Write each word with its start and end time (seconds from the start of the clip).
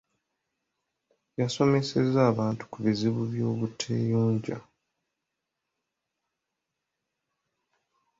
Yasomesezza 1.39 2.19
abantu 2.31 2.63
ku 2.71 2.77
buzibu 2.85 3.21
bw'obuteeyonja. 3.31 4.57